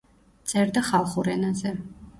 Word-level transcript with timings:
წერდა 0.53 0.83
ხალხურ 0.89 1.33
ენაზე. 1.39 1.79